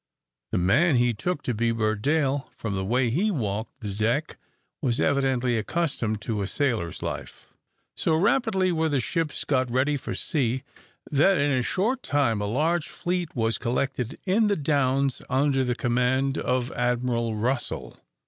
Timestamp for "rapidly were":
8.15-8.89